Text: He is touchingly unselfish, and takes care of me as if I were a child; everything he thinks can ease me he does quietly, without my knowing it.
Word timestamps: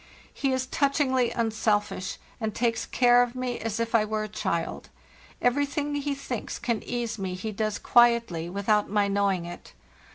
He 0.33 0.51
is 0.51 0.65
touchingly 0.65 1.29
unselfish, 1.29 2.17
and 2.39 2.55
takes 2.55 2.87
care 2.87 3.21
of 3.21 3.35
me 3.35 3.59
as 3.59 3.79
if 3.79 3.93
I 3.93 4.03
were 4.03 4.23
a 4.23 4.27
child; 4.27 4.89
everything 5.43 5.93
he 5.93 6.15
thinks 6.15 6.57
can 6.57 6.81
ease 6.81 7.19
me 7.19 7.35
he 7.35 7.51
does 7.51 7.77
quietly, 7.77 8.49
without 8.49 8.89
my 8.89 9.07
knowing 9.07 9.45
it. 9.45 9.73